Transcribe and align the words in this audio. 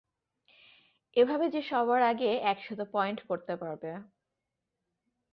এভাবে 1.15 1.45
যে 1.49 1.61
সবার 1.69 2.01
আগে 2.11 2.29
একশত 2.43 2.79
পয়েন্ট 2.93 3.19
করতে 3.29 3.53
পারবে। 3.55 3.91